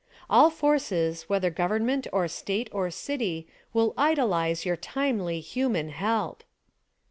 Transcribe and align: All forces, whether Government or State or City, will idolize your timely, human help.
All 0.31 0.49
forces, 0.49 1.29
whether 1.29 1.51
Government 1.51 2.07
or 2.11 2.27
State 2.27 2.69
or 2.71 2.89
City, 2.89 3.45
will 3.71 3.93
idolize 3.99 4.65
your 4.65 4.75
timely, 4.75 5.39
human 5.41 5.89
help. 5.89 6.43